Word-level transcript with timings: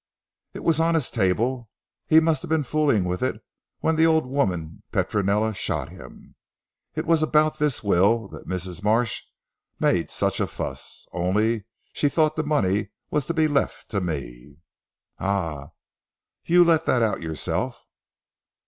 "It 0.55 0.63
was 0.63 0.79
on 0.79 0.95
his 0.95 1.11
table. 1.11 1.69
He 2.07 2.19
must 2.19 2.41
have 2.41 2.49
been 2.49 2.63
fooling 2.63 3.03
with 3.03 3.21
it 3.21 3.39
when 3.81 3.95
the 3.97 4.07
old 4.07 4.25
woman 4.25 4.81
Petronella 4.91 5.53
shot 5.53 5.89
him. 5.89 6.33
It 6.95 7.05
was 7.05 7.21
about 7.21 7.59
this 7.59 7.83
will 7.83 8.27
that 8.29 8.47
Mrs. 8.49 8.81
Marsh 8.83 9.21
made 9.79 10.09
such 10.09 10.39
a 10.39 10.47
fuss, 10.47 11.05
only 11.11 11.65
she 11.93 12.09
thought 12.09 12.35
the 12.35 12.41
money 12.41 12.89
was 13.11 13.27
to 13.27 13.35
be 13.35 13.47
left 13.47 13.89
to 13.91 14.01
me." 14.01 14.57
"Ah! 15.19 15.69
You 16.45 16.63
let 16.63 16.85
that 16.85 17.03
out 17.03 17.21
yourself." 17.21 17.85